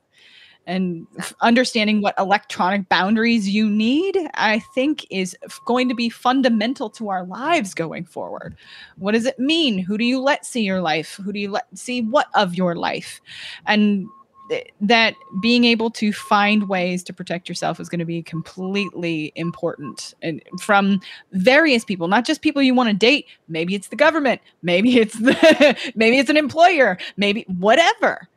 [0.69, 1.07] And
[1.41, 7.25] understanding what electronic boundaries you need, I think, is going to be fundamental to our
[7.25, 8.55] lives going forward.
[8.97, 9.79] What does it mean?
[9.79, 11.19] Who do you let see your life?
[11.25, 13.23] Who do you let see what of your life?
[13.65, 14.09] And
[14.51, 19.33] th- that being able to find ways to protect yourself is going to be completely
[19.37, 21.01] important and from
[21.33, 25.19] various people not just people you want to date maybe it's the government maybe it's
[25.19, 28.29] the maybe it's an employer maybe whatever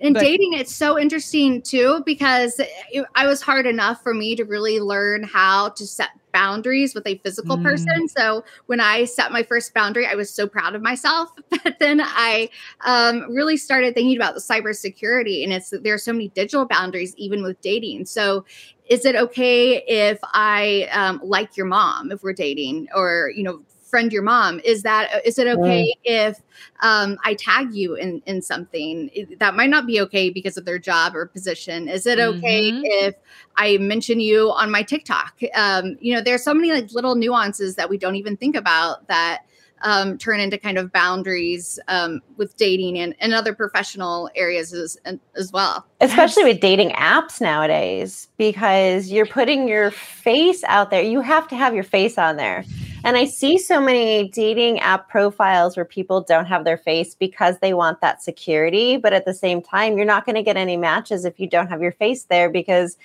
[0.00, 4.36] And But- dating, it's so interesting too because it, I was hard enough for me
[4.36, 7.62] to really learn how to set boundaries with a physical Mm.
[7.62, 8.08] person.
[8.08, 11.30] So when I set my first boundary, I was so proud of myself.
[11.64, 12.50] But then I
[12.84, 17.14] um, really started thinking about the cybersecurity, and it's there are so many digital boundaries
[17.16, 18.06] even with dating.
[18.06, 18.44] So
[18.90, 23.62] is it okay if I um, like your mom if we're dating, or you know?
[23.94, 26.42] Friend your mom is that is it okay if
[26.80, 30.80] um, I tag you in in something that might not be okay because of their
[30.80, 31.86] job or position.
[31.86, 32.80] Is it okay Mhm.
[32.82, 33.14] if
[33.56, 35.38] I mention you on my TikTok?
[35.54, 39.06] Um, you know, there's so many like little nuances that we don't even think about
[39.06, 39.42] that
[39.82, 44.96] um, turn into kind of boundaries um, with dating and, and other professional areas as,
[45.36, 45.86] as well.
[46.00, 51.54] especially with dating apps nowadays because you're putting your face out there you have to
[51.54, 52.64] have your face on there
[53.04, 57.58] and i see so many dating app profiles where people don't have their face because
[57.58, 60.76] they want that security but at the same time you're not going to get any
[60.76, 62.96] matches if you don't have your face there because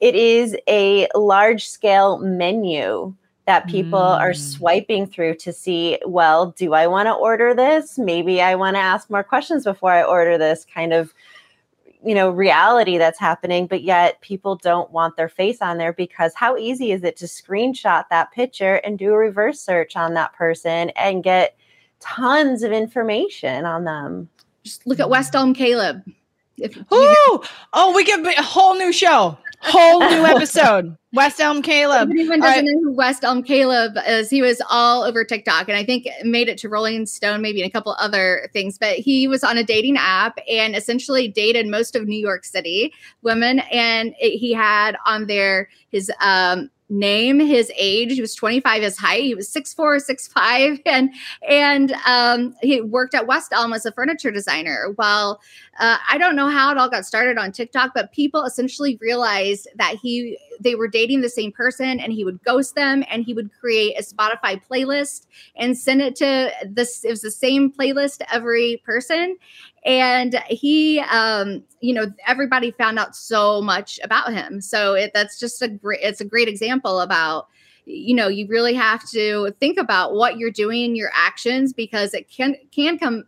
[0.00, 3.14] it is a large scale menu
[3.46, 4.36] that people are Mm.
[4.36, 8.80] swiping through to see well do i want to order this maybe i want to
[8.80, 11.12] ask more questions before i order this kind of
[12.04, 16.34] you know reality that's happening but yet people don't want their face on there because
[16.34, 20.32] how easy is it to screenshot that picture and do a reverse search on that
[20.34, 21.56] person and get
[22.00, 24.28] tons of information on them
[24.64, 26.02] Just look at West Elm Caleb.
[26.58, 31.62] If you- Ooh, oh we get a whole new show whole new episode west elm
[31.62, 32.72] caleb If anyone doesn't right.
[32.74, 36.48] know who West Elm Caleb is, he was all over TikTok and I think made
[36.48, 38.78] it to Rolling Stone, maybe and a couple other things.
[38.78, 42.92] But he was on a dating app and essentially dated most of New York City
[43.22, 43.60] women.
[43.70, 48.12] And it, he had on there his um, name, his age.
[48.12, 49.24] He was 25, his height.
[49.24, 50.82] He was 6'4, 6'5.
[50.86, 51.10] And
[51.48, 54.94] and um, he worked at West Elm as a furniture designer.
[54.96, 55.40] Well,
[55.78, 59.68] uh, I don't know how it all got started on TikTok, but people essentially realized
[59.76, 63.34] that he they were dating the same person and he would ghost them and he
[63.34, 68.18] would create a Spotify playlist and send it to this it was the same playlist
[68.18, 69.36] to every person.
[69.84, 74.60] And he um you know everybody found out so much about him.
[74.60, 77.48] So it, that's just a great it's a great example about
[77.84, 82.30] you know you really have to think about what you're doing your actions because it
[82.30, 83.24] can can come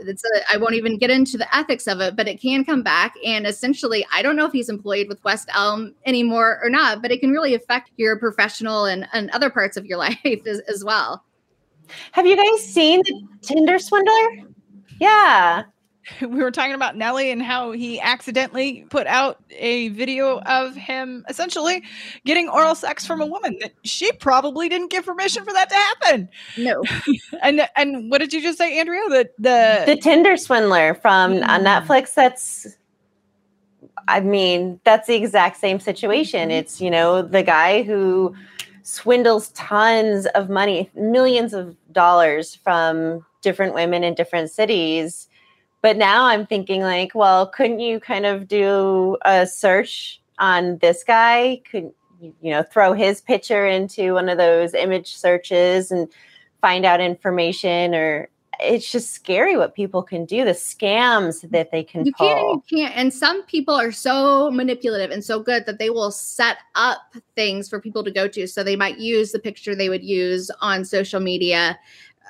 [0.00, 2.82] it's a, I won't even get into the ethics of it, but it can come
[2.82, 3.14] back.
[3.24, 7.10] And essentially, I don't know if he's employed with West Elm anymore or not, but
[7.10, 10.84] it can really affect your professional and, and other parts of your life as, as
[10.84, 11.24] well.
[12.12, 14.46] have you guys seen the tinder swindler
[15.00, 15.64] yeah
[16.20, 21.24] we were talking about Nelly and how he accidentally put out a video of him
[21.28, 21.82] essentially
[22.24, 25.74] getting oral sex from a woman that she probably didn't give permission for that to
[25.76, 26.28] happen.
[26.58, 26.82] No,
[27.42, 29.00] And and what did you just say, Andrea?
[29.10, 31.64] That the, the tinder swindler from on Mm.
[31.86, 32.66] netflix that's
[34.08, 38.34] i mean that's the exact same situation it's you know the guy who
[38.82, 45.28] swindles tons of money millions of dollars from different women in different cities
[45.82, 51.04] but now i'm thinking like well couldn't you kind of do a search on this
[51.04, 56.08] guy could you you know throw his picture into one of those image searches and
[56.60, 58.28] find out information or
[58.60, 62.62] it's just scary what people can do the scams that they can you pull can't,
[62.70, 62.96] you can't.
[62.96, 67.68] And some people are so manipulative and so good that they will set up things
[67.68, 68.46] for people to go to.
[68.46, 71.78] So they might use the picture they would use on social media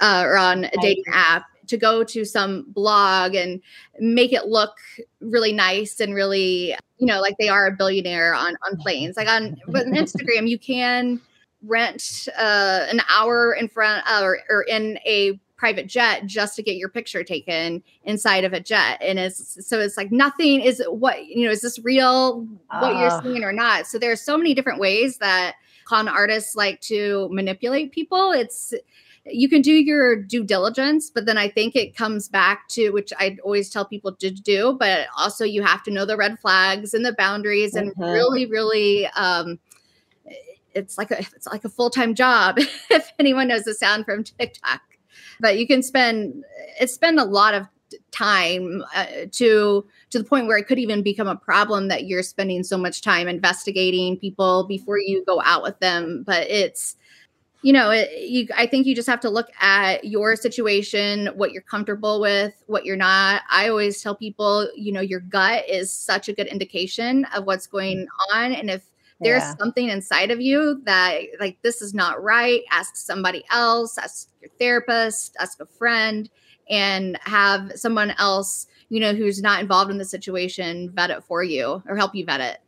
[0.00, 3.60] uh, or on a dating app to go to some blog and
[4.00, 4.76] make it look
[5.20, 9.16] really nice and really, you know, like they are a billionaire on on planes.
[9.16, 11.20] Like on, but on Instagram, you can
[11.64, 16.62] rent uh, an hour in front uh, or, or in a private jet just to
[16.62, 20.82] get your picture taken inside of a jet and it's so it's like nothing is
[20.88, 22.40] what you know is this real
[22.80, 23.20] what you're Ah.
[23.22, 25.54] seeing or not so there's so many different ways that
[25.84, 28.74] con artists like to manipulate people it's
[29.26, 33.12] you can do your due diligence, but then I think it comes back to which
[33.18, 36.92] I always tell people to do, but also you have to know the red flags
[36.92, 38.12] and the boundaries and Mhm.
[38.12, 39.58] really, really um
[40.74, 42.56] it's like a it's like a full-time job
[42.90, 44.80] if anyone knows the sound from TikTok.
[45.40, 46.44] But you can spend
[46.80, 47.66] it spend a lot of
[48.10, 52.22] time uh, to to the point where it could even become a problem that you're
[52.22, 56.96] spending so much time investigating people before you go out with them but it's
[57.62, 61.52] you know it, you i think you just have to look at your situation what
[61.52, 65.92] you're comfortable with what you're not i always tell people you know your gut is
[65.92, 68.84] such a good indication of what's going on and if
[69.22, 69.54] there's Yeah.
[69.60, 74.50] something inside of you that like this is not right ask somebody else ask your
[74.58, 76.28] therapist ask a friend
[76.70, 81.42] and have someone else you know who's not involved in the situation vet it for
[81.42, 82.58] you or help you vet it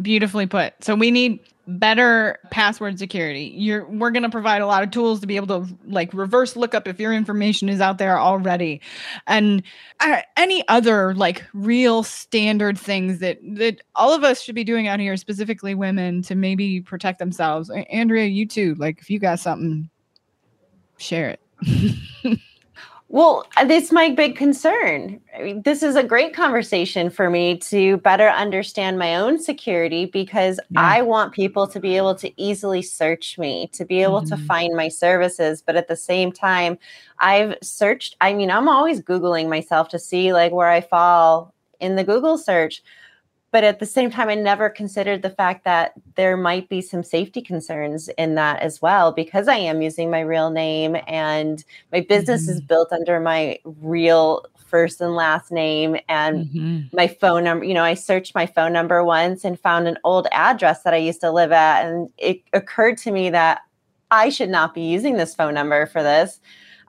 [0.00, 0.82] Beautifully put.
[0.82, 3.52] So we need better password security.
[3.54, 6.56] You're we're going to provide a lot of tools to be able to like reverse
[6.56, 8.80] lookup if your information is out there already,
[9.26, 9.62] and
[10.00, 14.88] uh, any other like real standard things that that all of us should be doing
[14.88, 17.70] out here, specifically women, to maybe protect themselves.
[17.90, 18.74] Andrea, you too.
[18.76, 19.90] Like if you got something,
[20.96, 22.38] share it.
[23.12, 25.20] Well, uh, that's my big concern.
[25.36, 30.06] I mean, this is a great conversation for me to better understand my own security
[30.06, 30.94] because Yeah.
[30.98, 34.46] I want people to be able to easily search me, to be able to Mhm.
[34.46, 35.60] find my services.
[35.60, 36.78] But at the same time,
[37.18, 41.96] I've searched, I mean, I'm always Googling myself to see like where I fall in
[41.96, 42.80] the Google search.
[43.52, 47.02] But at the same time, I never considered the fact that there might be some
[47.02, 52.00] safety concerns in that as well, because I am using my real name and my
[52.00, 56.92] business is built under my real first and last name and Mhm.
[56.92, 57.64] my phone number.
[57.64, 60.98] You know, I searched my phone number once and found an old address that I
[60.98, 61.86] used to live at.
[61.86, 63.62] And it occurred to me that
[64.12, 66.40] I should not be using this phone number for this.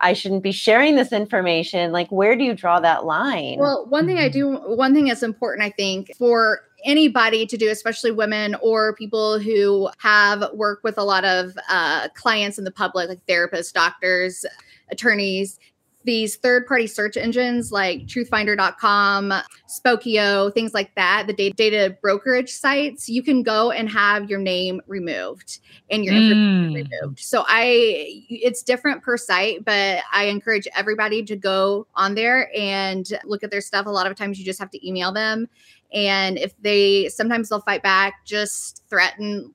[0.02, 1.92] I shouldn't be sharing this information.
[1.92, 3.58] Like, where do you draw that line?
[3.60, 7.70] Well, one thing I do, one thing that's important, I think, for anybody to do,
[7.70, 12.72] especially women or people who have worked with a lot of uh, clients in the
[12.72, 14.46] public, like therapists, doctors,
[14.90, 15.60] attorneys,
[16.04, 19.34] these third party search engines like truthfinder.com,
[19.68, 24.40] Spokeo, things like that, the data, data brokerage sites, you can go and have your
[24.40, 26.74] name removed and your information Mm.
[26.74, 27.20] removed.
[27.20, 33.08] So I it's different per site, but I encourage everybody to go on there and
[33.26, 33.86] look at their stuff.
[33.86, 35.48] A lot of times you just have to email them
[35.94, 39.54] and if they sometimes they'll fight back, just threaten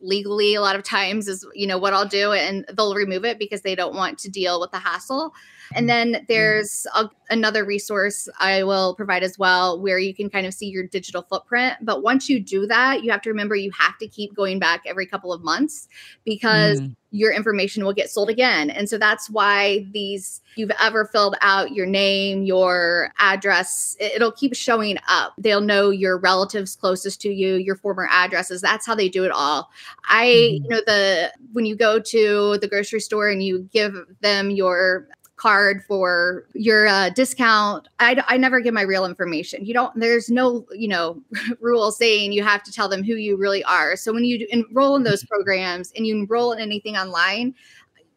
[0.00, 3.38] legally a lot of times is you know what I'll do and they'll remove it
[3.38, 5.32] because they don't want to deal with the hassle.
[5.74, 10.46] And then there's a, another resource I will provide as well where you can kind
[10.46, 11.76] of see your digital footprint.
[11.82, 14.82] But once you do that, you have to remember you have to keep going back
[14.86, 15.88] every couple of months
[16.24, 16.96] because Mm.
[17.10, 18.68] Your information will get sold again.
[18.70, 24.32] And so that's why these, you've ever filled out your name, your address, it- it'll
[24.32, 25.32] keep showing up.
[25.38, 28.60] They'll know your relatives closest to you, your former addresses.
[28.60, 29.70] That's how they do it all.
[30.04, 30.62] I, Mhm.
[30.64, 35.08] you know, the, when you go to the grocery store and you give them your
[35.38, 37.88] card for your uh, discount.
[37.98, 39.64] I, I never give my real information.
[39.64, 41.22] You don't there's no you know
[41.60, 43.96] rule saying you have to tell them who you really are.
[43.96, 47.54] So when you enroll in those programs and you enroll in anything online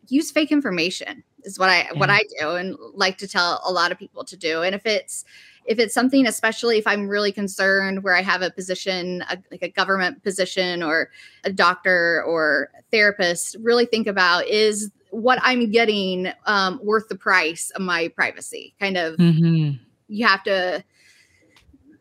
[0.07, 3.91] use fake information is what i what i do and like to tell a lot
[3.91, 4.61] of people to do.
[4.63, 5.23] And if it's
[5.65, 9.61] if it's something especially if i'm really concerned where i have a position a, like
[9.61, 11.09] a government position or
[11.43, 17.69] a doctor or therapist really think about is what i'm getting um, worth the price
[17.75, 19.79] of my privacy kind of Mhm.
[20.07, 20.83] you have to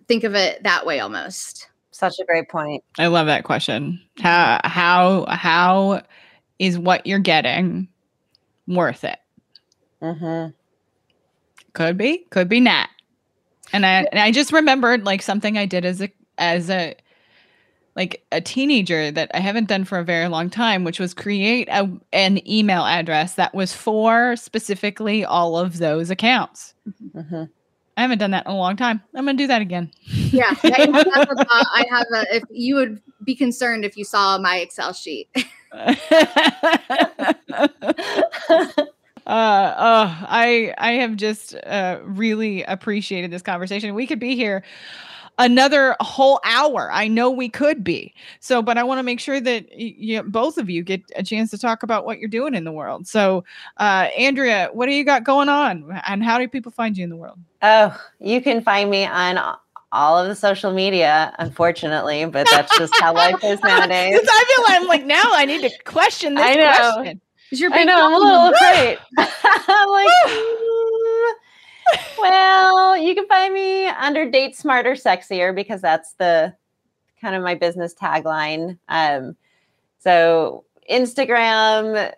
[0.09, 2.83] think of it that way almost Such a great point.
[2.99, 4.01] I love that question.
[4.19, 6.03] How how how
[6.59, 7.89] is what you're getting
[8.67, 9.19] worth it?
[10.03, 10.51] Mm-hmm.
[11.75, 12.89] Could be, could be not.
[13.73, 16.97] And I and I just remembered like something I did as a as a
[17.97, 21.69] like a teenager that I haven't done for a very long time, which was create
[21.69, 26.75] a, an email address that was for specifically all of those accounts.
[27.15, 27.45] hmm
[27.97, 29.03] I haven't done that in a long time.
[29.15, 29.91] I'm gonna do that again.
[30.07, 34.39] yeah I have, a, I have a, if you would be concerned if you saw
[34.39, 35.29] my excel sheet
[35.73, 35.95] uh,
[39.27, 43.95] oh, I I have just uh, really appreciated this conversation.
[43.95, 44.65] We could be here
[45.41, 46.91] another whole hour.
[46.93, 48.15] I know we could be.
[48.39, 51.51] So, but I want to make sure that you, both of you get a chance
[51.51, 53.09] to talk about what you're doing in the world.
[53.09, 53.43] So,
[53.79, 57.11] uh, Andrea, what do you got going on, and how do people find you in
[57.11, 57.39] the world?
[57.63, 59.57] Oh, you can find me on
[59.93, 64.21] all of the social media, unfortunately, but that's just how life is nowadays.
[64.23, 66.93] I feel like I'm like now I need to question this I know.
[66.95, 67.21] question.
[67.51, 68.99] Is your I know, I'm a little afraid.
[69.19, 70.07] I'm like,
[72.19, 76.55] well, you can find me under Date Smarter Sexier because that's the
[77.21, 78.79] kind of my business tagline.
[78.89, 79.37] Um,
[79.99, 82.13] so Instagram,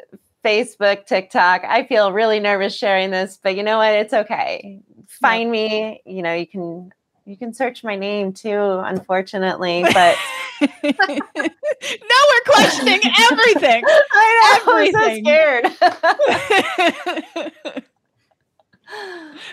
[0.45, 1.65] Facebook, TikTok.
[1.65, 3.95] I feel really nervous sharing this, but you know what?
[3.95, 4.81] It's okay.
[5.09, 6.03] Find me.
[6.05, 6.93] You know, you can
[7.25, 10.17] you can search my name too, unfortunately, but
[10.61, 13.01] now we're questioning
[13.31, 13.85] everything.
[14.13, 15.67] I know, I'm so scared.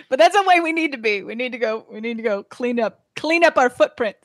[0.09, 1.23] but that's the way we need to be.
[1.23, 1.85] We need to go.
[1.91, 4.15] We need to go clean up, clean up our footprint.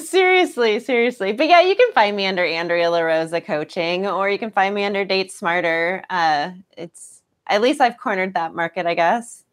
[0.00, 1.32] Seriously, seriously.
[1.32, 4.84] But yeah, you can find me under Andrea LaRosa Coaching, or you can find me
[4.84, 6.04] under Date Smarter.
[6.10, 9.44] Uh, it's at least I've cornered that market, I guess.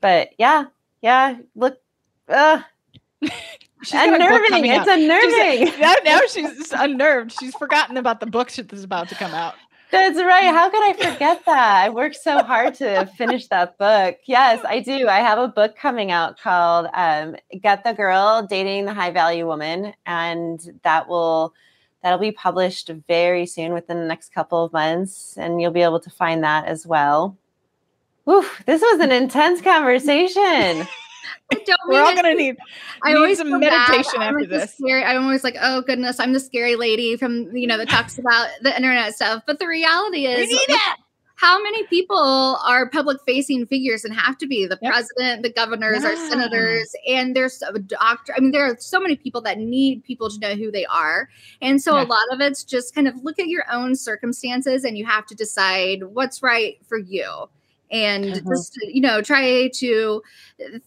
[0.00, 0.66] But yeah,
[1.02, 1.38] yeah.
[1.54, 1.78] Look,
[2.28, 2.62] uh,
[3.84, 4.66] She's got a book unnerving.
[4.66, 4.98] It's out.
[4.98, 5.66] unnerving.
[5.66, 7.32] She's, now, now she's unnerved.
[7.38, 9.54] She's forgotten about the book that's about to come out.
[9.94, 10.52] That's right.
[10.52, 11.84] How could I forget that?
[11.84, 14.18] I worked so hard to finish that book.
[14.24, 15.08] Yes, I do.
[15.08, 19.46] I have a book coming out called um, "Get the Girl: Dating the High Value
[19.46, 21.54] Woman," and that will
[22.02, 26.00] that'll be published very soon, within the next couple of months, and you'll be able
[26.00, 27.36] to find that as well.
[28.28, 30.86] Oof, this was an intense conversation.
[31.88, 32.56] We're all gonna need.
[33.02, 34.74] I need always some meditation after like this.
[34.74, 38.18] Scary, I'm always like, oh goodness, I'm the scary lady from you know that talks
[38.18, 39.42] about the internet stuff.
[39.46, 40.80] But the reality is, We need it.
[41.36, 44.90] how many people are public facing figures and have to be the Yep.
[44.92, 48.32] president, the governors, our senators, and there's a doctor.
[48.36, 51.28] I mean, there are so many people that need people to know who they are.
[51.60, 52.04] And so Yeah.
[52.04, 55.26] a lot of it's just kind of look at your own circumstances and you have
[55.26, 57.48] to decide what's right for you.
[57.94, 58.48] And Mhm.
[58.48, 60.22] just, you know, try to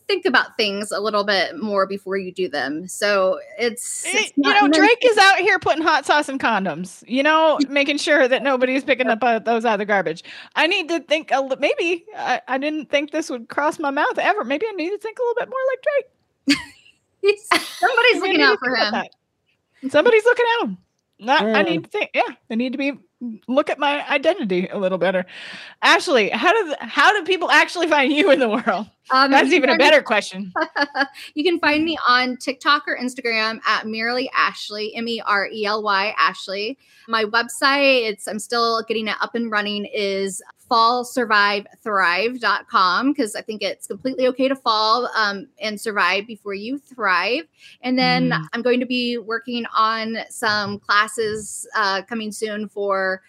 [0.10, 2.88] think about things a little bit more before you do them.
[2.88, 6.38] So it's, Eh, it's you know, meant- Drake is out here putting hot sauce in
[6.38, 7.03] condoms.
[7.08, 10.22] You know, making sure that nobody's picking up uh, those out of the garbage.
[10.55, 13.89] I need to think a li- maybe I, I didn't think this would cross my
[13.91, 14.43] mouth ever.
[14.43, 16.58] Maybe I need to think a little bit more like Drake.
[17.80, 19.89] Somebody's looking out for him.
[19.89, 20.78] Somebody's looking at him.
[21.20, 21.70] Not, I Mm.
[21.70, 22.10] need to think.
[22.14, 22.93] Yeah, I need to be
[23.47, 25.26] look at my identity a little better.
[25.82, 28.88] Ashley, how do how do people actually find you in the world?
[29.09, 30.51] Um, That's even a better question.
[31.34, 35.65] you can find me on TikTok or Instagram at Merely Ashley, M E R E
[35.65, 36.78] L Y Ashley.
[37.07, 43.61] My website, it's I'm still getting it up and running, is fallsurvivethrive.com because I think
[43.61, 47.43] it's completely okay to fall um, and survive before you thrive.
[47.82, 48.45] And then Mm.
[48.53, 53.22] I'm going to be working on some classes uh, coming soon for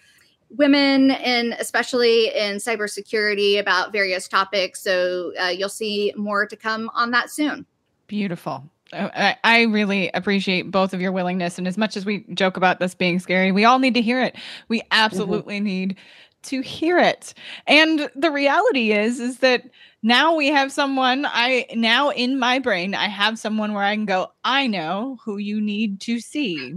[0.49, 4.81] women and especially in cybersecurity about various topics.
[4.81, 7.65] So uh, you'll see more to come on that soon.
[8.07, 8.63] Beautiful.
[8.91, 11.59] I, I really appreciate both of your willingness.
[11.59, 14.21] And as much as we joke about this being scary, we all need to hear
[14.21, 14.35] it.
[14.67, 15.95] We absolutely need
[16.43, 17.33] to hear it.
[17.67, 19.69] And the reality is, is that
[20.01, 24.05] now we have someone I now in my brain, I have someone where I can
[24.05, 26.75] go, I know who you need to see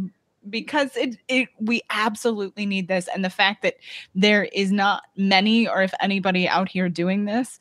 [0.50, 3.08] because it, it we absolutely need this.
[3.14, 3.76] And the fact that
[4.14, 7.60] there is not many or if anybody out here doing this,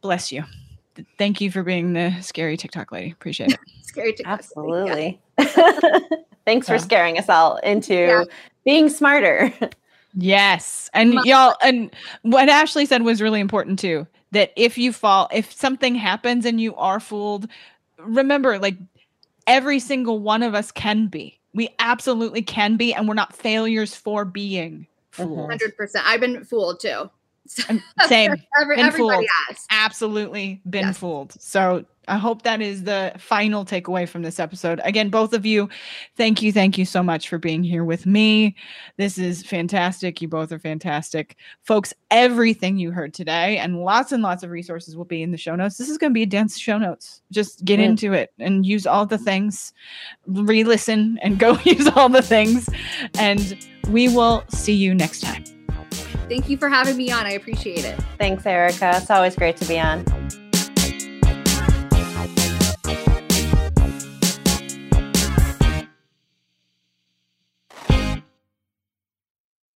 [0.00, 0.44] bless you.
[1.18, 3.12] Thank you for being the scary TikTok lady.
[3.12, 3.60] Appreciate it.
[3.82, 5.20] Scary to Absolutely.
[6.44, 8.24] Thanks for scaring us all into Yeah.
[8.64, 9.52] being smarter.
[10.16, 10.90] Yes.
[10.94, 15.28] And My- y'all, and what Ashley said was really important too that if you fall,
[15.32, 17.46] if something happens and you are fooled,
[17.98, 18.76] remember like
[19.46, 21.38] every single one of us can be.
[21.54, 25.48] We absolutely can be, and we're not failures for being fooled.
[25.48, 26.04] Hundred percent.
[26.06, 27.10] I've been fooled too.
[28.06, 28.32] Same.
[28.60, 29.26] Every, Been everybody fooled.
[29.48, 29.66] has.
[29.70, 30.98] absolutely been Yes.
[30.98, 31.32] fooled.
[31.40, 34.80] So I hope that is the final takeaway from this episode.
[34.84, 35.68] Again, both of you,
[36.16, 38.54] thank you, thank you so much for being here with me.
[38.96, 40.22] This is fantastic.
[40.22, 41.34] You both are fantastic.
[41.64, 45.36] Folks, everything you heard today and lots and lots of resources will be in the
[45.36, 45.78] show notes.
[45.78, 47.22] This is going to be a dense show notes.
[47.32, 47.84] Just get Mm.
[47.86, 49.72] into it and use all the things,
[50.28, 52.68] re listen and go use all the things.
[53.18, 53.58] And
[53.90, 55.42] we will see you next time.
[56.28, 57.26] Thank you for having me on.
[57.26, 57.98] I appreciate it.
[58.18, 58.92] Thanks, Erica.
[58.96, 60.04] It's always great to be on.